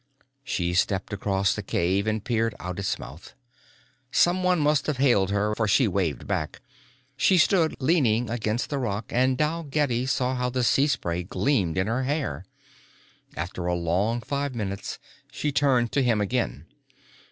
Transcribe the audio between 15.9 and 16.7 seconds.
to him again.